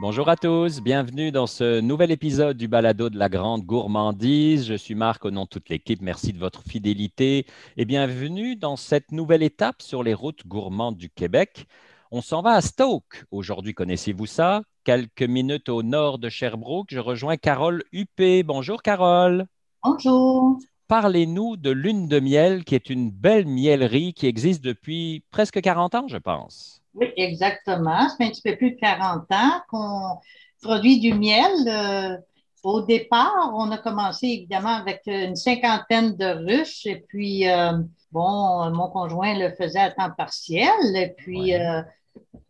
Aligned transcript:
Bonjour 0.00 0.30
à 0.30 0.36
tous, 0.36 0.80
bienvenue 0.80 1.30
dans 1.30 1.46
ce 1.46 1.78
nouvel 1.78 2.10
épisode 2.10 2.56
du 2.56 2.68
Balado 2.68 3.10
de 3.10 3.18
la 3.18 3.28
Grande 3.28 3.66
Gourmandise. 3.66 4.66
Je 4.66 4.72
suis 4.72 4.94
Marc 4.94 5.26
au 5.26 5.30
nom 5.30 5.44
de 5.44 5.48
toute 5.50 5.68
l'équipe. 5.68 6.00
Merci 6.00 6.32
de 6.32 6.38
votre 6.38 6.62
fidélité 6.62 7.44
et 7.76 7.84
bienvenue 7.84 8.56
dans 8.56 8.76
cette 8.76 9.12
nouvelle 9.12 9.42
étape 9.42 9.82
sur 9.82 10.02
les 10.02 10.14
routes 10.14 10.46
gourmandes 10.46 10.96
du 10.96 11.10
Québec. 11.10 11.66
On 12.10 12.22
s'en 12.22 12.40
va 12.40 12.52
à 12.52 12.62
Stoke. 12.62 13.26
Aujourd'hui, 13.30 13.74
connaissez-vous 13.74 14.24
ça? 14.24 14.62
Quelques 14.84 15.20
minutes 15.20 15.68
au 15.68 15.82
nord 15.82 16.18
de 16.18 16.30
Sherbrooke, 16.30 16.88
je 16.90 16.98
rejoins 16.98 17.36
Carole 17.36 17.84
Huppé. 17.92 18.42
Bonjour 18.42 18.80
Carole. 18.80 19.44
Bonjour. 19.84 20.58
Parlez-nous 20.88 21.58
de 21.58 21.70
Lune 21.70 22.08
de 22.08 22.20
Miel, 22.20 22.64
qui 22.64 22.74
est 22.74 22.88
une 22.88 23.10
belle 23.10 23.44
miellerie 23.44 24.14
qui 24.14 24.26
existe 24.26 24.64
depuis 24.64 25.24
presque 25.30 25.60
40 25.60 25.94
ans, 25.94 26.08
je 26.08 26.16
pense. 26.16 26.79
Oui, 26.94 27.12
exactement. 27.16 28.08
Ça 28.08 28.16
fait 28.16 28.24
un 28.24 28.30
petit 28.30 28.42
peu 28.42 28.56
plus 28.56 28.72
de 28.72 28.80
40 28.80 29.30
ans 29.32 29.60
qu'on 29.68 30.18
produit 30.62 31.00
du 31.00 31.14
miel. 31.14 31.52
Euh, 31.66 32.16
au 32.62 32.82
départ, 32.82 33.52
on 33.54 33.70
a 33.70 33.78
commencé 33.78 34.26
évidemment 34.26 34.74
avec 34.74 35.02
une 35.06 35.36
cinquantaine 35.36 36.16
de 36.16 36.26
ruches 36.26 36.84
et 36.86 37.04
puis, 37.08 37.48
euh, 37.48 37.72
bon, 38.12 38.70
mon 38.70 38.88
conjoint 38.88 39.38
le 39.38 39.54
faisait 39.54 39.80
à 39.80 39.90
temps 39.90 40.10
partiel. 40.16 40.96
Et 40.96 41.14
puis, 41.16 41.54
euh, 41.54 41.82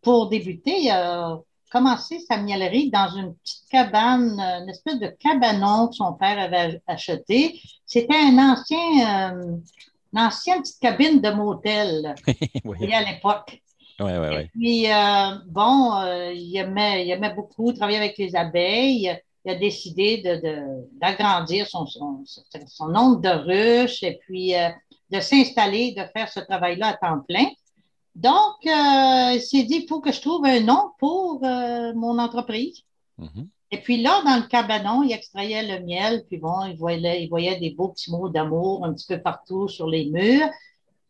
pour 0.03 0.29
débuter, 0.29 0.85
il 0.85 0.91
a 0.91 1.39
commencé 1.71 2.19
sa 2.19 2.39
miellerie 2.39 2.91
dans 2.91 3.09
une 3.15 3.35
petite 3.37 3.69
cabane, 3.71 4.41
une 4.41 4.69
espèce 4.69 4.99
de 4.99 5.07
cabanon 5.07 5.89
que 5.89 5.95
son 5.95 6.15
père 6.15 6.39
avait 6.41 6.81
acheté. 6.89 7.61
C'était 7.87 8.17
un 8.17 8.39
ancien, 8.39 9.37
une 10.13 10.19
ancienne 10.19 10.63
petite 10.63 10.81
cabine 10.81 11.21
de 11.21 11.31
motel 11.31 12.17
oui. 12.65 12.93
à 12.93 13.03
l'époque. 13.03 13.61
Ouais, 14.01 14.19
ouais, 14.19 14.29
ouais. 14.31 14.51
puis, 14.53 14.91
euh, 14.91 15.37
bon, 15.47 15.95
euh, 15.97 16.33
il, 16.33 16.57
aimait, 16.57 17.07
il, 17.07 17.11
aimait, 17.11 17.35
beaucoup 17.35 17.73
travailler 17.73 17.99
avec 17.99 18.17
les 18.17 18.35
abeilles. 18.35 19.19
Il 19.45 19.51
a 19.51 19.55
décidé 19.55 20.23
d'agrandir 20.95 21.65
de, 21.65 21.71
son, 21.71 21.87
son, 21.87 22.25
son, 22.67 22.89
nombre 22.89 23.21
de 23.21 23.29
ruches 23.29 24.03
et 24.03 24.19
puis 24.27 24.55
euh, 24.55 24.69
de 25.11 25.21
s'installer, 25.21 25.93
de 25.93 26.03
faire 26.15 26.29
ce 26.29 26.41
travail-là 26.41 26.89
à 26.89 26.95
temps 26.95 27.21
plein. 27.29 27.47
Donc, 28.15 28.57
il 28.65 29.41
s'est 29.41 29.63
dit, 29.63 29.83
il 29.83 29.87
faut 29.89 30.01
que 30.01 30.13
je 30.13 30.21
trouve 30.21 30.45
un 30.45 30.61
nom 30.61 30.91
pour 30.99 31.41
mon 31.43 32.19
entreprise. 32.19 32.83
Mm-hmm. 33.19 33.47
Et 33.73 33.79
puis 33.79 34.03
là, 34.03 34.21
dans 34.25 34.37
le 34.37 34.49
cabanon, 34.49 35.03
il 35.03 35.13
extrayait 35.13 35.79
le 35.79 35.85
miel, 35.85 36.25
puis 36.27 36.39
bon, 36.39 36.65
il 36.65 36.77
voyait, 36.77 37.23
il 37.23 37.29
voyait 37.29 37.59
des 37.59 37.71
beaux 37.71 37.89
petits 37.89 38.11
mots 38.11 38.29
d'amour 38.29 38.85
un 38.85 38.93
petit 38.93 39.07
peu 39.07 39.23
partout 39.23 39.69
sur 39.69 39.87
les 39.87 40.07
murs. 40.07 40.49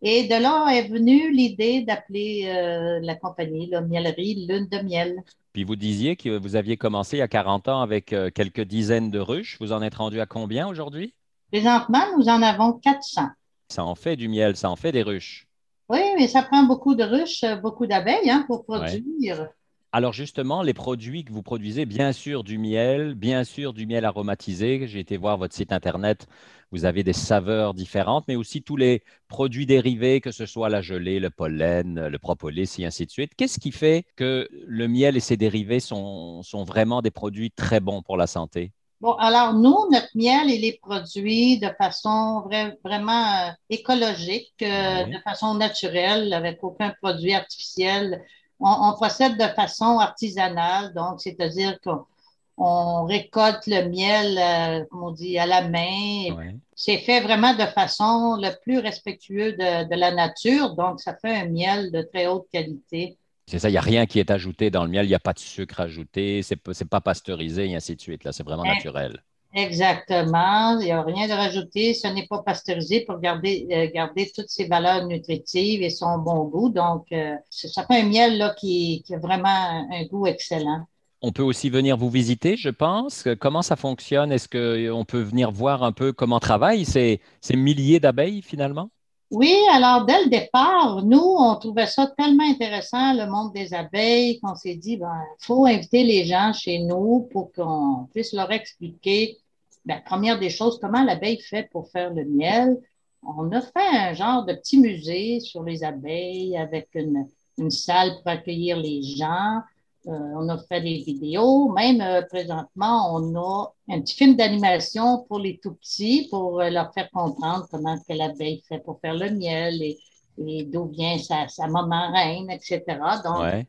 Et 0.03 0.25
de 0.25 0.35
là 0.35 0.71
est 0.73 0.89
venue 0.89 1.31
l'idée 1.31 1.83
d'appeler 1.83 2.45
euh, 2.47 3.01
la 3.03 3.15
compagnie 3.17 3.67
la 3.67 3.83
Miellerie 3.83 4.47
Lune 4.47 4.67
de 4.71 4.79
Miel. 4.79 5.23
Puis 5.53 5.65
vous 5.65 5.77
disiez 5.77 6.17
que 6.17 6.39
vous 6.39 6.57
aviez 6.57 6.77
commencé 6.77 7.17
il 7.17 7.21
y 7.21 7.23
a 7.23 7.29
40 7.29 7.69
ans 7.69 7.83
avec 7.83 8.13
euh, 8.13 8.31
quelques 8.31 8.63
dizaines 8.63 9.11
de 9.11 9.19
ruches. 9.19 9.59
Vous 9.61 9.73
en 9.73 9.83
êtes 9.83 9.97
rendu 9.97 10.21
à 10.21 10.27
combien 10.27 10.69
aujourd'hui? 10.69 11.13
Présentement, 11.53 12.05
nous 12.17 12.29
en 12.29 12.41
avons 12.41 12.75
400. 12.75 13.29
Ça 13.69 13.85
en 13.85 13.95
fait 13.95 14.17
du 14.17 14.29
miel, 14.29 14.57
ça 14.57 14.71
en 14.71 14.77
fait 14.77 14.93
des 14.93 15.03
ruches. 15.03 15.47
Oui, 15.89 16.01
mais 16.17 16.29
ça 16.29 16.43
prend 16.43 16.63
beaucoup 16.63 16.95
de 16.95 17.05
ruches, 17.05 17.45
beaucoup 17.63 17.87
d'abeilles 17.87 18.31
hein, 18.31 18.45
pour 18.47 18.65
produire. 18.65 19.49
Alors 19.93 20.13
justement, 20.13 20.63
les 20.63 20.73
produits 20.73 21.25
que 21.25 21.33
vous 21.33 21.43
produisez, 21.43 21.85
bien 21.85 22.13
sûr 22.13 22.45
du 22.45 22.59
miel, 22.59 23.15
bien 23.15 23.43
sûr 23.43 23.73
du 23.73 23.87
miel 23.87 24.05
aromatisé. 24.05 24.87
J'ai 24.87 25.01
été 25.01 25.17
voir 25.17 25.37
votre 25.37 25.53
site 25.53 25.73
Internet, 25.73 26.29
vous 26.71 26.85
avez 26.85 27.03
des 27.03 27.13
saveurs 27.13 27.75
différentes, 27.75 28.25
mais 28.29 28.37
aussi 28.37 28.63
tous 28.63 28.77
les 28.77 29.03
produits 29.27 29.67
dérivés, 29.67 30.21
que 30.21 30.31
ce 30.31 30.47
soit 30.47 30.69
la 30.69 30.81
gelée, 30.81 31.19
le 31.19 31.31
pollen, 31.31 32.07
le 32.07 32.19
propolis 32.21 32.79
et 32.79 32.87
ainsi 32.87 33.05
de 33.05 33.11
suite. 33.11 33.33
Qu'est-ce 33.37 33.59
qui 33.59 33.73
fait 33.73 34.05
que 34.15 34.49
le 34.53 34.87
miel 34.87 35.17
et 35.17 35.21
ses 35.21 35.37
dérivés 35.37 35.81
sont, 35.81 36.43
vraiment 36.65 37.03
des 37.03 37.11
produits 37.11 37.51
très 37.51 37.81
bons 37.81 38.01
pour 38.01 38.17
la 38.17 38.29
santé? 38.29 38.71
Bon, 39.01 39.15
alors 39.15 39.55
nous, 39.55 39.89
notre 39.91 40.11
miel, 40.15 40.51
il 40.51 40.65
est 40.65 40.79
produit 40.81 41.59
de 41.59 41.71
façon 41.79 42.49
vraiment 42.85 43.49
euh, 43.49 43.51
écologique, 43.71 44.55
euh, 44.63 45.05
de 45.05 45.19
façon 45.25 45.55
naturelle, 45.55 46.33
avec 46.33 46.63
aucun 46.63 46.95
produit 47.03 47.33
artificiel 47.33 48.23
on, 48.61 48.93
procède 48.93 49.37
de 49.37 49.47
façon 49.55 49.99
artisanale, 49.99 50.93
donc 50.95 51.21
c'est-à-dire 51.21 51.79
qu'on 51.81 53.05
récolte 53.05 53.67
le 53.67 53.89
miel, 53.89 54.39
euh, 54.39 54.85
comme 54.91 55.03
on 55.03 55.11
dit, 55.11 55.39
à 55.39 55.47
la 55.47 55.69
main. 55.69 56.59
C'est 56.75 56.99
fait 56.99 57.21
vraiment 57.21 57.55
de 57.55 57.67
façon 57.67 58.39
le 58.41 58.51
plus 58.63 58.79
respectueuse 58.79 59.57
de, 59.57 59.95
la 59.95 60.13
nature, 60.13 60.75
donc 60.75 61.01
ça 61.01 61.15
fait 61.15 61.37
un 61.37 61.47
miel 61.47 61.91
de 61.91 62.03
très 62.03 62.27
haute 62.27 62.47
qualité. 62.53 63.17
C'est 63.47 63.59
ça, 63.59 63.69
il 63.69 63.73
n'y 63.73 63.79
a 63.79 63.83
rien 63.83 64.07
qui 64.07 64.21
est 64.21 64.31
ajouté 64.31 64.71
dans 64.71 64.85
le 64.85 64.91
miel, 64.91 65.07
il 65.07 65.09
n'y 65.09 65.15
a 65.15 65.21
pas 65.21 65.33
de 65.33 65.41
sucre 65.41 65.81
ajouté, 65.81 66.43
c'est 66.43 66.65
n'est 66.67 66.89
pas 66.89 67.01
pasteurisé 67.01 67.69
et 67.69 67.75
ainsi 67.75 67.97
de 67.97 68.01
suite. 68.01 68.25
Là, 68.25 68.33
c'est 68.33 68.45
vraiment 68.45 68.65
naturel. 68.65 69.23
Exactement. 69.53 70.79
Il 70.79 70.85
n'y 70.85 70.93
a 70.93 71.03
rien 71.03 71.27
de 71.27 71.33
rajouté. 71.33 71.93
Ce 71.95 72.07
n'est 72.07 72.27
pas 72.27 72.43
pasteurisé 72.43 73.05
pour 73.05 73.19
garder, 73.19 73.67
euh, 73.73 73.91
garder 73.93 74.31
toutes 74.35 74.49
ses 74.49 74.67
valeurs 74.67 75.07
nutritives 75.07 75.83
et 75.83 75.91
son 75.91 76.19
bon 76.19 76.45
goût. 76.45 76.69
Donc, 76.69 77.07
euh, 77.13 77.35
ça 77.51 77.85
fait 77.85 78.01
un 78.01 78.09
miel 78.09 78.39
là, 78.39 78.55
qui, 78.57 79.03
qui, 79.05 79.15
a 79.15 79.19
vraiment 79.19 79.49
un, 79.49 80.05
goût 80.05 80.27
excellent. 80.27 80.87
On 81.21 81.33
peut 81.33 81.43
aussi 81.43 81.69
venir 81.69 81.97
vous 81.97 82.11
visiter, 82.11 82.57
je 82.57 82.71
pense. 82.71 83.29
Comment 83.41 83.63
ça 83.63 83.77
fonctionne? 83.77 84.33
Est-ce 84.33 84.49
qu'on 84.49 85.05
peut 85.05 85.21
venir 85.21 85.51
voir 85.51 85.83
un 85.83 85.93
peu 85.93 86.13
comment 86.13 86.41
travaillent 86.41 86.87
ces, 86.87 87.21
ces 87.41 87.57
milliers 87.57 88.01
d'abeilles 88.01 88.43
finalement? 88.43 88.91
Oui, 89.31 89.55
alors 89.71 90.07
dès 90.07 90.25
le 90.25 90.29
départ, 90.29 91.05
nous, 91.05 91.37
on 91.39 91.55
trouvait 91.55 91.87
ça 91.87 92.09
tellement 92.19 92.49
intéressant, 92.51 93.15
le 93.15 93.31
monde 93.31 93.53
des 93.53 93.73
abeilles, 93.73 94.41
qu'on 94.41 94.57
s'est 94.57 94.75
dit, 94.75 94.97
ben, 94.97 95.23
faut 95.39 95.67
inviter 95.67 96.03
les 96.03 96.25
gens 96.25 96.53
chez 96.53 96.81
nous 96.81 97.29
pour 97.31 97.53
qu'on 97.53 98.09
puisse 98.13 98.33
leur 98.33 98.51
expliquer, 98.51 99.39
la 99.87 99.97
ben, 99.97 100.03
première 100.05 100.39
des 100.41 100.51
choses, 100.51 100.81
comment 100.81 101.05
l'abeille 101.05 101.41
fait 101.41 101.69
pour 101.71 101.89
faire 101.91 102.13
le 102.13 102.25
miel. 102.25 102.81
On 103.23 103.53
a 103.53 103.61
fait 103.61 103.97
un 103.99 104.15
genre 104.15 104.45
de 104.45 104.55
petit 104.55 104.79
musée 104.79 105.39
sur 105.39 105.63
les 105.63 105.85
abeilles 105.85 106.57
avec 106.57 106.89
une 106.95 107.71
salle 107.71 108.17
pour 108.17 108.33
accueillir 108.33 108.79
les 108.79 109.01
gens. 109.03 109.61
Euh, 110.07 110.13
on 110.13 110.49
a 110.49 110.59
fait 110.59 110.81
des 110.81 110.99
vidéos. 110.99 111.71
Même 111.73 112.01
euh, 112.01 112.23
présentement, 112.23 113.15
on 113.15 113.35
a 113.37 113.75
un 113.91 114.01
petit 114.01 114.15
film 114.17 114.35
d'animation 114.35 115.25
pour 115.29 115.39
les 115.39 115.59
tout 115.59 115.75
petits 115.75 116.27
pour 116.31 116.61
euh, 116.61 116.71
leur 116.71 116.93
faire 116.95 117.11
comprendre 117.11 117.67
comment 117.71 117.99
que 117.99 118.15
l'abeille 118.15 118.63
fait 118.67 118.79
pour 118.79 118.99
faire 119.01 119.15
le 119.15 119.31
miel 119.31 119.83
et, 119.83 119.99
d'où 120.39 120.87
vient 120.87 121.19
sa, 121.19 121.49
sa, 121.49 121.67
maman 121.67 122.13
reine, 122.13 122.51
etc. 122.51 122.83
Donc, 123.23 123.67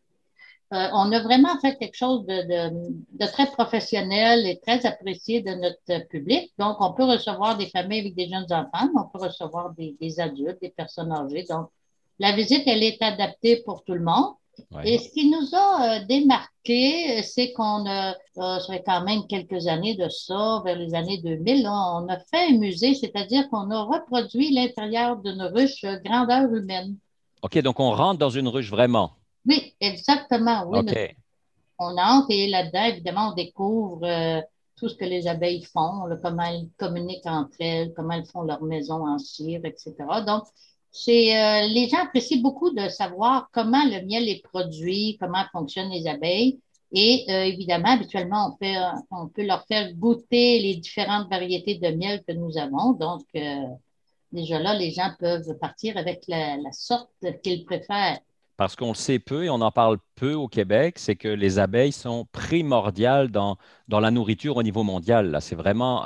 on 0.71 1.11
a 1.11 1.21
vraiment 1.21 1.59
fait 1.59 1.75
quelque 1.75 1.97
chose 1.97 2.25
de, 2.25 3.25
très 3.25 3.47
professionnel 3.47 4.47
et 4.47 4.57
très 4.57 4.85
apprécié 4.85 5.41
de 5.41 5.51
notre 5.51 6.07
public. 6.07 6.53
Donc, 6.57 6.77
on 6.79 6.93
peut 6.93 7.03
recevoir 7.03 7.57
des 7.57 7.67
familles 7.67 7.99
avec 7.99 8.15
des 8.15 8.29
jeunes 8.29 8.47
enfants, 8.51 8.89
on 8.95 9.03
peut 9.09 9.25
recevoir 9.25 9.73
des, 9.73 9.97
des 9.99 10.21
adultes, 10.21 10.61
des 10.61 10.69
personnes 10.69 11.11
âgées. 11.11 11.45
Donc, 11.49 11.67
la 12.19 12.31
visite, 12.31 12.63
elle 12.67 12.83
est 12.83 13.01
adaptée 13.01 13.63
pour 13.65 13.83
tout 13.83 13.95
le 13.95 14.03
monde. 14.03 14.35
Et 14.83 14.97
ce 14.97 15.09
qui 15.09 15.29
nous 15.29 15.53
a 15.53 15.97
euh, 15.97 16.05
démarqué, 16.05 17.21
c'est 17.23 17.51
qu'on 17.53 17.85
a, 17.85 18.11
euh, 18.11 18.15
ça 18.35 18.65
fait 18.67 18.83
quand 18.85 19.03
même 19.03 19.27
quelques 19.27 19.67
années 19.67 19.95
de 19.95 20.07
ça, 20.09 20.61
vers 20.63 20.77
les 20.77 20.93
années 20.95 21.19
2000, 21.19 21.67
on 21.67 22.07
a 22.07 22.17
fait 22.19 22.49
un 22.49 22.57
musée, 22.57 22.93
c'est-à-dire 22.93 23.49
qu'on 23.49 23.69
a 23.69 23.83
reproduit 23.83 24.53
l'intérieur 24.53 25.17
d'une 25.17 25.41
ruche 25.41 25.83
grandeur 26.05 26.53
humaine. 26.53 26.95
OK, 27.41 27.57
donc 27.59 27.79
on 27.79 27.91
rentre 27.91 28.19
dans 28.19 28.29
une 28.29 28.47
ruche 28.47 28.69
vraiment? 28.69 29.11
Oui, 29.45 29.73
exactement. 29.79 30.63
Oui, 30.67 30.79
On 31.79 31.97
entre 31.97 32.27
et 32.29 32.47
là-dedans, 32.47 32.83
évidemment, 32.83 33.29
on 33.31 33.33
découvre 33.33 34.05
euh, 34.05 34.41
tout 34.75 34.87
ce 34.87 34.95
que 34.95 35.05
les 35.05 35.27
abeilles 35.27 35.63
font, 35.63 36.03
comment 36.21 36.43
elles 36.43 36.69
communiquent 36.77 37.25
entre 37.25 37.55
elles, 37.59 37.93
comment 37.95 38.13
elles 38.13 38.25
font 38.25 38.43
leur 38.43 38.61
maison 38.61 39.07
en 39.07 39.17
cire, 39.17 39.61
etc. 39.63 39.95
Donc, 40.25 40.43
c'est 40.91 41.37
euh, 41.37 41.67
les 41.67 41.87
gens 41.87 42.03
apprécient 42.03 42.41
beaucoup 42.41 42.71
de 42.71 42.89
savoir 42.89 43.49
comment 43.53 43.83
le 43.85 44.05
miel 44.05 44.27
est 44.27 44.43
produit, 44.43 45.17
comment 45.19 45.43
fonctionnent 45.51 45.89
les 45.89 46.07
abeilles. 46.07 46.59
Et 46.91 47.25
euh, 47.29 47.43
évidemment, 47.43 47.91
habituellement, 47.91 48.57
on, 49.11 49.27
peut 49.29 49.45
leur 49.45 49.65
faire 49.65 49.93
goûter 49.93 50.59
les 50.59 50.75
différentes 50.75 51.29
variétés 51.29 51.75
de 51.75 51.87
miel 51.95 52.21
que 52.27 52.33
nous 52.33 52.57
avons. 52.57 52.91
Donc, 52.91 53.21
euh, 53.37 53.63
déjà 54.33 54.59
là, 54.59 54.73
les 54.73 54.91
gens 54.91 55.09
peuvent 55.17 55.57
partir 55.61 55.95
avec 55.95 56.25
la, 56.27 56.57
sorte 56.73 57.09
qu'ils 57.41 57.63
préfèrent. 57.63 58.19
Parce 58.57 58.75
qu'on 58.75 58.89
le 58.89 58.95
sait 58.95 59.19
peu 59.19 59.45
et 59.45 59.49
on 59.49 59.61
en 59.61 59.71
parle 59.71 59.97
peu 60.15 60.33
au 60.33 60.49
Québec, 60.49 60.99
c'est 60.99 61.15
que 61.15 61.29
les 61.29 61.57
abeilles 61.57 61.93
sont 61.93 62.27
primordiales 62.33 63.31
dans, 63.31 63.57
la 63.87 64.11
nourriture 64.11 64.57
au 64.57 64.63
niveau 64.63 64.83
mondial. 64.83 65.37
C'est 65.39 65.55
vraiment 65.55 66.03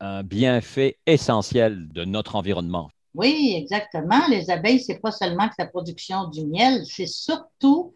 un 0.00 0.22
bienfait 0.22 0.98
essentiel 1.06 1.88
de 1.88 2.04
notre 2.04 2.36
environnement. 2.36 2.90
Oui, 3.14 3.54
exactement. 3.56 4.26
Les 4.28 4.50
abeilles, 4.50 4.80
c'est 4.80 5.00
pas 5.00 5.10
seulement 5.10 5.48
que 5.48 5.54
la 5.58 5.66
production 5.66 6.28
du 6.28 6.46
miel, 6.46 6.84
c'est 6.86 7.06
surtout 7.06 7.94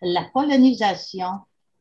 la 0.00 0.24
pollinisation. 0.32 1.40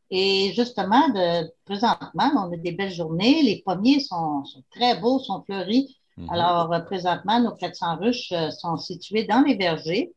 Et 0.10 0.52
justement, 0.54 1.08
de, 1.10 1.50
présentement, 1.66 2.32
on 2.36 2.54
a 2.54 2.58
des 2.58 2.74
belles 2.74 2.92
journées. 2.92 3.44
Les 3.44 3.64
pommiers 3.66 4.02
sont, 4.02 4.44
très 4.72 5.00
beaux, 5.00 5.20
sont 5.20 5.42
fleuris. 5.44 5.98
Mhm. 6.18 6.30
Alors, 6.30 6.74
euh, 6.74 6.80
présentement, 6.82 7.40
nos 7.40 7.52
400 7.52 7.98
ruches 7.98 8.32
euh, 8.34 8.52
sont 8.52 8.78
situées 8.78 9.24
dans 9.24 9.42
les 9.42 9.56
vergers. 9.56 10.12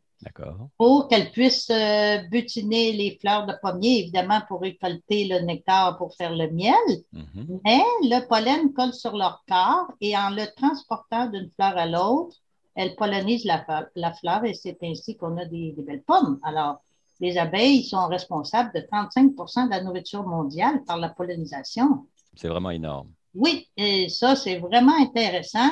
pour 0.79 1.07
qu'elles 1.09 1.31
puissent 1.31 1.71
euh, 1.71 2.19
butiner 2.31 2.93
les 2.93 3.19
fleurs 3.21 3.47
de 3.47 3.53
pommier, 3.63 4.01
évidemment 4.01 4.41
pour 4.49 4.63
récolter 4.63 5.29
le 5.29 5.41
nectar 5.41 5.99
pour 5.99 6.15
faire 6.17 6.35
le 6.35 6.51
miel. 6.51 6.75
Mm-hmm. 7.13 7.61
Mais 7.65 7.83
le 8.03 8.27
pollen 8.27 8.73
colle 8.73 8.95
sur 8.95 9.17
leur 9.17 9.45
corps 9.47 9.93
et 10.01 10.17
en 10.17 10.31
le 10.31 10.47
transportant 10.57 11.27
d'une 11.27 11.51
fleur 11.57 11.77
à 11.77 11.87
l'autre, 11.87 12.37
elles 12.75 12.97
pollinisent 12.97 13.45
la, 13.45 14.13
fleur 14.13 14.45
et 14.45 14.55
c'est 14.55 14.79
ainsi 14.83 15.17
qu'on 15.17 15.37
a 15.37 15.45
des, 15.45 15.75
belles 15.79 16.03
pommes. 16.03 16.39
Alors, 16.43 16.83
les 17.21 17.39
abeilles 17.39 17.85
sont 17.85 18.07
responsables 18.09 18.73
de 18.75 18.81
35% 18.81 19.67
de 19.67 19.71
la 19.71 19.83
nourriture 19.83 20.27
mondiale 20.27 20.83
par 20.85 20.99
la 20.99 21.09
pollinisation. 21.09 22.07
C'est 22.35 22.49
vraiment 22.49 22.71
énorme. 22.71 23.11
Oui, 23.35 23.69
et 23.77 24.09
ça, 24.09 24.37
c'est 24.37 24.59
vraiment 24.59 24.97
intéressant. 25.01 25.71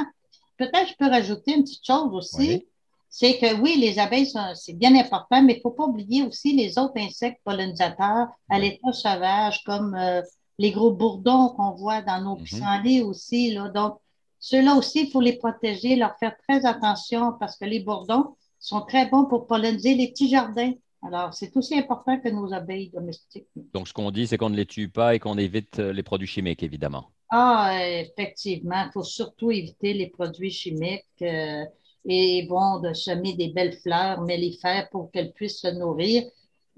Peut-être 0.56 0.90
je 0.90 0.94
peux 0.98 1.08
rajouter 1.08 1.54
une 1.56 1.64
petite 1.64 1.84
chose 1.84 2.14
aussi. 2.14 2.66
C'est 3.08 3.38
que 3.38 3.60
oui, 3.60 3.76
les 3.78 3.98
abeilles, 3.98 4.32
c'est 4.54 4.72
bien 4.72 4.96
important, 4.96 5.42
mais 5.42 5.54
il 5.54 5.56
ne 5.56 5.60
faut 5.60 5.70
pas 5.70 5.84
oublier 5.84 6.22
aussi 6.22 6.56
les 6.56 6.78
autres 6.78 6.96
insectes 6.96 7.40
pollinisateurs 7.44 8.28
à 8.48 8.58
l'état 8.58 8.92
sauvage, 8.92 9.62
comme 9.64 9.94
euh, 9.94 10.22
les 10.58 10.70
gros 10.70 10.92
bourdons 10.92 11.50
qu'on 11.50 11.72
voit 11.72 12.00
dans 12.00 12.22
nos 12.22 12.36
mhm. 12.36 12.42
pissenlits 12.42 13.02
aussi. 13.02 13.52
Là. 13.52 13.68
Donc, 13.68 13.98
ceux-là 14.42 14.74
aussi, 14.74 15.04
il 15.04 15.10
faut 15.12 15.20
les 15.20 15.34
protéger, 15.34 15.94
leur 15.94 16.18
faire 16.18 16.36
très 16.48 16.66
attention 16.66 17.32
parce 17.38 17.56
que 17.56 17.64
les 17.64 17.78
bourdons 17.78 18.34
sont 18.58 18.80
très 18.80 19.06
bons 19.08 19.24
pour 19.26 19.46
polliniser 19.46 19.94
les 19.94 20.08
petits 20.08 20.28
jardins. 20.28 20.72
Alors, 21.00 21.32
c'est 21.32 21.56
aussi 21.56 21.78
important 21.78 22.18
que 22.18 22.28
nos 22.28 22.52
abeilles 22.52 22.90
domestiques. 22.90 23.46
Donc, 23.72 23.86
ce 23.86 23.92
qu'on 23.92 24.10
dit, 24.10 24.26
c'est 24.26 24.36
qu'on 24.38 24.50
ne 24.50 24.56
les 24.56 24.66
tue 24.66 24.88
pas 24.88 25.14
et 25.14 25.20
qu'on 25.20 25.38
évite 25.38 25.78
euh, 25.78 25.92
les 25.92 26.02
produits 26.02 26.26
chimiques, 26.26 26.64
évidemment. 26.64 27.04
Ah, 27.30 27.72
effectivement, 27.88 28.84
il 28.84 28.90
faut 28.92 29.04
surtout 29.04 29.52
éviter 29.52 29.94
les 29.94 30.08
produits 30.08 30.50
chimiques 30.50 31.04
euh, 31.22 31.64
et 32.04 32.44
bon, 32.48 32.80
de 32.80 32.92
semer 32.94 33.34
des 33.34 33.48
belles 33.48 33.78
fleurs, 33.78 34.22
mais 34.22 34.38
les 34.38 34.58
faire 34.60 34.88
pour 34.90 35.12
qu'elles 35.12 35.32
puissent 35.32 35.60
se 35.60 35.68
nourrir. 35.68 36.24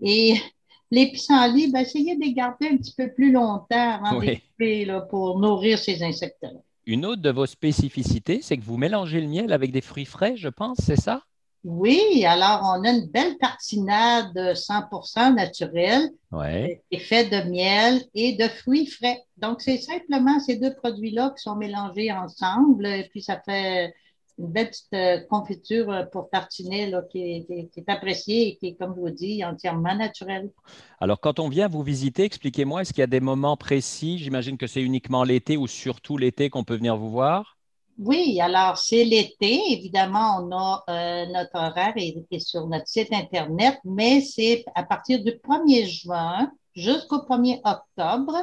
Et 0.02 0.34
les 0.90 1.10
pissenlits, 1.10 1.72
ben, 1.72 1.80
essayez 1.80 2.14
de 2.14 2.20
les 2.20 2.34
garder 2.34 2.68
un 2.68 2.76
petit 2.76 2.94
peu 2.94 3.10
plus 3.10 3.32
longtemps 3.32 4.02
avant 4.02 4.20
de 4.20 5.08
pour 5.08 5.40
nourrir 5.40 5.78
ces 5.78 6.02
insectes-là. 6.02 6.60
Une 6.86 7.06
autre 7.06 7.22
de 7.22 7.30
vos 7.30 7.46
spécificités, 7.46 8.40
c'est 8.42 8.58
que 8.58 8.64
vous 8.64 8.76
mélangez 8.76 9.20
le 9.20 9.28
miel 9.28 9.52
avec 9.52 9.72
des 9.72 9.80
fruits 9.80 10.04
frais, 10.04 10.36
je 10.36 10.48
pense, 10.48 10.78
c'est 10.82 11.00
ça? 11.00 11.22
Oui, 11.64 12.26
alors 12.26 12.60
on 12.76 12.84
a 12.84 12.90
une 12.90 13.06
belle 13.06 13.38
tartinade 13.38 14.36
100% 14.36 15.34
naturelle, 15.34 16.10
ouais. 16.30 16.82
est 16.90 16.98
faite 16.98 17.30
de 17.30 17.48
miel 17.48 18.02
et 18.12 18.36
de 18.36 18.48
fruits 18.48 18.86
frais. 18.86 19.22
Donc, 19.38 19.62
c'est 19.62 19.78
simplement 19.78 20.38
ces 20.40 20.56
deux 20.56 20.74
produits-là 20.74 21.32
qui 21.34 21.42
sont 21.42 21.56
mélangés 21.56 22.12
ensemble, 22.12 22.86
et 22.86 23.08
puis 23.08 23.22
ça 23.22 23.40
fait 23.40 23.94
une 24.38 24.48
belle 24.48 24.68
petite 24.68 24.92
euh, 24.94 25.20
confiture 25.28 25.90
euh, 25.90 26.04
pour 26.04 26.28
tartiner 26.28 26.90
là, 26.90 27.02
qui, 27.10 27.46
est, 27.48 27.88
appréciée 27.88 28.48
et 28.48 28.56
qui 28.56 28.68
est, 28.68 28.74
comme 28.74 28.94
je 28.96 29.00
vous 29.00 29.10
dis, 29.10 29.44
entièrement 29.44 29.94
naturelle. 29.94 30.50
Alors, 31.00 31.20
quand 31.20 31.38
on 31.38 31.48
vient 31.48 31.68
vous 31.68 31.82
visiter, 31.82 32.24
expliquez-moi, 32.24 32.82
est-ce 32.82 32.92
qu'il 32.92 33.00
y 33.00 33.04
a 33.04 33.08
des 33.08 33.20
moments 33.20 33.56
précis? 33.56 34.18
J'imagine 34.18 34.56
que 34.56 34.66
c'est 34.66 34.82
uniquement 34.82 35.24
l'été 35.24 35.56
ou 35.56 35.66
surtout 35.66 36.16
l'été 36.16 36.50
qu'on 36.50 36.64
peut 36.64 36.76
venir 36.76 36.96
vous 36.96 37.10
voir? 37.10 37.56
Oui, 37.98 38.40
alors 38.40 38.76
c'est 38.76 39.04
l'été. 39.04 39.60
Évidemment, 39.70 40.40
on 40.40 40.50
a 40.50 40.84
euh, 40.88 41.26
notre 41.26 41.54
horaire 41.54 41.92
est, 41.96 42.38
sur 42.40 42.66
notre 42.66 42.88
site 42.88 43.12
Internet, 43.12 43.78
mais 43.84 44.20
c'est 44.20 44.64
à 44.74 44.82
partir 44.82 45.22
du 45.22 45.30
1er 45.30 45.86
juin 45.86 46.50
jusqu'au 46.74 47.18
1er 47.18 47.60
octobre. 47.64 48.36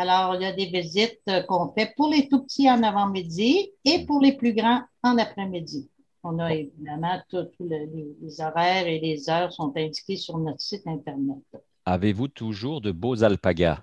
Alors, 0.00 0.36
il 0.36 0.42
y 0.42 0.44
a 0.44 0.52
des 0.52 0.66
visites 0.66 1.18
euh, 1.28 1.42
qu'on 1.42 1.72
fait 1.72 1.92
pour 1.96 2.08
les 2.08 2.28
tout 2.28 2.44
petits 2.44 2.70
en 2.70 2.84
avant-midi 2.84 3.72
et 3.84 4.06
pour 4.06 4.20
les 4.20 4.36
plus 4.36 4.52
grands 4.54 4.82
en 5.02 5.18
après-midi. 5.18 5.90
On 6.22 6.38
a 6.38 6.54
évidemment 6.54 7.20
tous 7.28 7.48
les, 7.58 7.88
les 8.22 8.40
horaires 8.40 8.86
et 8.86 9.00
les 9.00 9.28
heures 9.28 9.52
sont 9.52 9.72
indiqués 9.76 10.14
sur 10.14 10.38
notre 10.38 10.60
site 10.60 10.86
Internet. 10.86 11.42
Avez-vous 11.84 12.28
toujours 12.28 12.80
de 12.80 12.92
beaux 12.92 13.24
alpagas? 13.24 13.80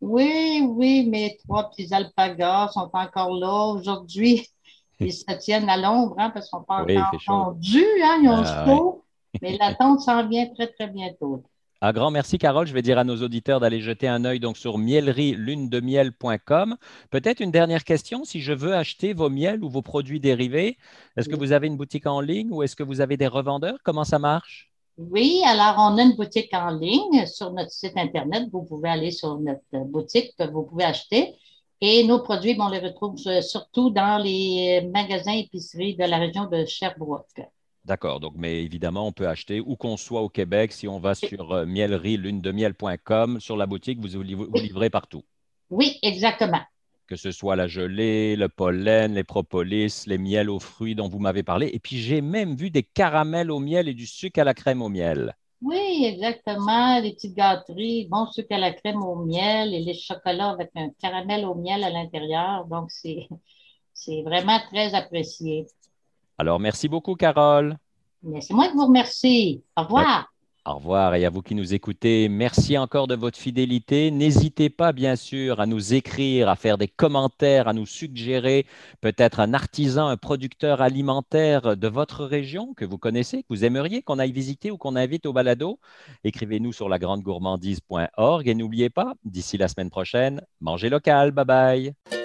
Oui, 0.00 0.64
oui, 0.64 1.08
mes 1.08 1.36
trois 1.38 1.68
petits 1.70 1.92
alpagas 1.92 2.68
sont 2.68 2.90
encore 2.92 3.34
là 3.34 3.72
aujourd'hui. 3.74 4.46
Ils 5.00 5.12
se 5.12 5.32
tiennent 5.40 5.68
à 5.68 5.76
l'ombre 5.76 6.14
hein, 6.18 6.30
parce 6.30 6.46
qu'ils 6.46 6.56
sont 6.56 6.62
pas 6.62 6.82
encore 6.82 7.20
tondus, 7.26 8.02
hein, 8.04 8.20
ils 8.22 8.28
ont 8.28 8.42
ah, 8.44 8.64
chaud, 8.64 9.04
mais 9.42 9.56
la 9.56 9.74
tente 9.74 10.00
s'en 10.02 10.26
vient 10.28 10.46
très, 10.54 10.68
très 10.68 10.86
bientôt. 10.86 11.42
Un 11.80 11.92
grand 11.92 12.10
merci, 12.10 12.38
Carole. 12.38 12.66
Je 12.66 12.74
vais 12.74 12.82
dire 12.82 12.98
à 12.98 13.04
nos 13.04 13.22
auditeurs 13.22 13.60
d'aller 13.60 13.80
jeter 13.80 14.08
un 14.08 14.24
œil 14.24 14.40
donc 14.40 14.56
sur 14.56 14.78
mielerie-lune-de-miel.com. 14.78 16.76
Peut-être 17.10 17.38
une 17.38 17.52
dernière 17.52 17.84
question. 17.84 18.24
Si 18.24 18.40
je 18.40 18.52
veux 18.52 18.74
acheter 18.74 19.12
vos 19.12 19.30
miels 19.30 19.62
ou 19.62 19.68
vos 19.68 19.82
produits 19.82 20.18
dérivés, 20.18 20.76
est-ce 21.16 21.28
que 21.28 21.36
vous 21.36 21.52
avez 21.52 21.68
une 21.68 21.76
boutique 21.76 22.06
en 22.06 22.20
ligne 22.20 22.50
ou 22.50 22.64
est-ce 22.64 22.74
que 22.74 22.82
vous 22.82 23.00
avez 23.00 23.16
des 23.16 23.28
revendeurs? 23.28 23.78
Comment 23.84 24.02
ça 24.02 24.18
marche? 24.18 24.72
Oui, 24.96 25.40
alors 25.46 25.76
on 25.78 25.96
a 25.98 26.02
une 26.02 26.16
boutique 26.16 26.52
en 26.52 26.70
ligne 26.70 27.24
sur 27.26 27.52
notre 27.52 27.70
site 27.70 27.96
Internet. 27.96 28.48
Vous 28.52 28.64
pouvez 28.64 28.88
aller 28.88 29.12
sur 29.12 29.38
notre 29.38 29.84
boutique, 29.84 30.34
vous 30.52 30.64
pouvez 30.64 30.82
acheter. 30.82 31.36
Et 31.80 32.02
nos 32.02 32.18
produits, 32.20 32.56
on 32.58 32.68
les 32.68 32.80
retrouve 32.80 33.14
euh, 33.28 33.40
surtout 33.40 33.90
dans 33.90 34.18
les 34.20 34.80
magasins 34.92 35.34
épiceries 35.34 35.94
de 35.94 36.02
la 36.02 36.18
région 36.18 36.46
de 36.46 36.64
Sherbrooke. 36.64 37.40
D'accord. 37.88 38.20
Donc, 38.20 38.34
mais 38.36 38.62
évidemment, 38.62 39.06
on 39.06 39.12
peut 39.12 39.26
acheter 39.26 39.60
où 39.60 39.74
qu'on 39.74 39.96
soit 39.96 40.20
au 40.20 40.28
Québec. 40.28 40.72
Si 40.72 40.86
on 40.86 40.98
va 40.98 41.14
sur 41.14 41.52
euh, 41.52 41.64
mielerie 41.64 42.18
lune 42.18 42.42
de 42.42 42.52
miel.com, 42.52 43.40
sur 43.40 43.56
la 43.56 43.66
boutique, 43.66 43.98
vous, 43.98 44.08
vous 44.10 44.60
livrez 44.60 44.90
partout. 44.90 45.24
Oui, 45.70 45.98
exactement 46.02 46.60
que 47.08 47.16
ce 47.16 47.32
soit 47.32 47.56
la 47.56 47.66
gelée, 47.66 48.36
le 48.36 48.50
pollen, 48.50 49.14
les 49.14 49.24
propolis, 49.24 50.04
les 50.06 50.18
miels 50.18 50.50
aux 50.50 50.58
fruits 50.58 50.94
dont 50.94 51.08
vous 51.08 51.18
m'avez 51.18 51.42
parlé. 51.42 51.70
Et 51.72 51.78
puis, 51.78 51.96
j'ai 51.96 52.20
même 52.20 52.54
vu 52.54 52.68
des 52.68 52.82
caramels 52.82 53.50
au 53.50 53.60
miel 53.60 53.88
et 53.88 53.94
du 53.94 54.06
sucre 54.06 54.40
à 54.40 54.44
la 54.44 54.52
crème 54.52 54.82
au 54.82 54.90
miel. 54.90 55.34
Oui, 55.62 56.04
exactement. 56.04 57.00
Les 57.00 57.14
petites 57.14 57.34
gâteries, 57.34 58.06
bon 58.10 58.26
sucre 58.26 58.54
à 58.54 58.58
la 58.58 58.72
crème 58.72 59.02
au 59.02 59.24
miel 59.24 59.72
et 59.72 59.80
les 59.80 59.94
chocolats 59.94 60.50
avec 60.50 60.70
un 60.76 60.90
caramel 61.00 61.46
au 61.46 61.54
miel 61.54 61.82
à 61.82 61.88
l'intérieur. 61.88 62.66
Donc, 62.66 62.90
c'est 62.90 64.22
vraiment 64.22 64.60
très 64.70 64.94
apprécié. 64.94 65.66
Alors, 66.38 66.60
merci 66.60 66.88
beaucoup, 66.88 67.14
Carole. 67.14 67.76
C'est 68.40 68.54
moi 68.54 68.68
qui 68.68 68.74
vous 68.74 68.86
remercie. 68.86 69.62
Au 69.76 69.82
revoir. 69.82 70.32
Au 70.68 70.74
revoir 70.74 71.14
et 71.14 71.24
à 71.24 71.30
vous 71.30 71.40
qui 71.40 71.54
nous 71.54 71.72
écoutez, 71.72 72.28
merci 72.28 72.76
encore 72.76 73.06
de 73.06 73.14
votre 73.14 73.38
fidélité. 73.38 74.10
N'hésitez 74.10 74.68
pas, 74.68 74.92
bien 74.92 75.16
sûr, 75.16 75.60
à 75.60 75.66
nous 75.66 75.94
écrire, 75.94 76.50
à 76.50 76.56
faire 76.56 76.76
des 76.76 76.88
commentaires, 76.88 77.68
à 77.68 77.72
nous 77.72 77.86
suggérer 77.86 78.66
peut-être 79.00 79.40
un 79.40 79.54
artisan, 79.54 80.08
un 80.08 80.18
producteur 80.18 80.82
alimentaire 80.82 81.74
de 81.74 81.88
votre 81.88 82.26
région 82.26 82.74
que 82.74 82.84
vous 82.84 82.98
connaissez, 82.98 83.44
que 83.44 83.48
vous 83.48 83.64
aimeriez 83.64 84.02
qu'on 84.02 84.18
aille 84.18 84.32
visiter 84.32 84.70
ou 84.70 84.76
qu'on 84.76 84.94
invite 84.94 85.24
au 85.24 85.32
balado. 85.32 85.80
Écrivez-nous 86.22 86.74
sur 86.74 86.90
lagrandegourmandise.org 86.90 88.46
et 88.46 88.54
n'oubliez 88.54 88.90
pas, 88.90 89.14
d'ici 89.24 89.56
la 89.56 89.68
semaine 89.68 89.90
prochaine, 89.90 90.42
mangez 90.60 90.90
local. 90.90 91.30
Bye 91.30 91.44
bye. 91.46 92.17